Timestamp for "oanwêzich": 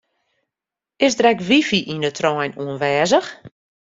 2.61-3.29